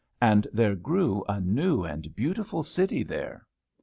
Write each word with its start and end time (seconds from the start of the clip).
And 0.19 0.47
there 0.51 0.73
grew 0.73 1.23
a 1.29 1.39
new 1.39 1.83
and 1.83 2.15
beautiful 2.15 2.63
city 2.63 3.03
there. 3.03 3.45